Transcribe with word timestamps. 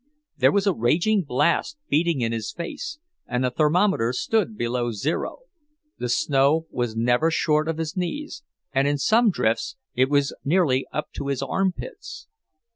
There 0.35 0.51
was 0.51 0.65
a 0.65 0.73
raging 0.73 1.21
blast 1.21 1.77
beating 1.87 2.21
in 2.21 2.31
his 2.31 2.51
face, 2.51 2.97
and 3.27 3.43
the 3.43 3.51
thermometer 3.51 4.13
stood 4.13 4.57
below 4.57 4.91
zero; 4.91 5.41
the 5.99 6.09
snow 6.09 6.65
was 6.71 6.95
never 6.95 7.29
short 7.29 7.67
of 7.67 7.77
his 7.77 7.95
knees, 7.95 8.41
and 8.73 8.87
in 8.87 8.97
some 8.97 9.27
of 9.27 9.33
the 9.33 9.35
drifts 9.35 9.75
it 9.93 10.09
was 10.09 10.33
nearly 10.43 10.87
up 10.91 11.11
to 11.13 11.27
his 11.27 11.43
armpits. 11.43 12.25